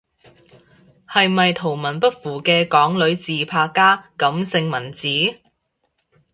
[1.07, 5.07] 係咪圖文不符嘅港女自拍加感性文字？